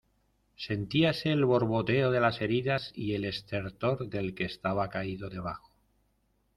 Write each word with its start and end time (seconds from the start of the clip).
sentíase 0.55 1.31
el 1.31 1.45
borboteo 1.45 2.09
de 2.09 2.19
las 2.19 2.41
heridas, 2.41 2.91
y 2.95 3.13
el 3.13 3.23
estertor 3.23 4.09
del 4.09 4.33
que 4.33 4.45
estaba 4.45 4.89
caído 4.89 5.29
debajo. 5.29 5.69